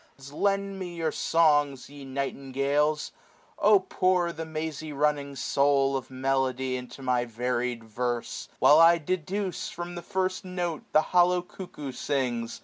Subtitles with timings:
[0.31, 3.11] Lend me your soi^, ye nightingales!
[3.59, 9.69] oh pour The mazy running soul of melody Into my varied verfe; while I deduce,
[9.69, 12.59] 575 From the first note the hollow cuckoo sings.